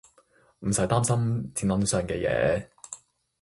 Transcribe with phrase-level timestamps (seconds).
[0.61, 2.65] 唔使擔心錢銀上嘅嘢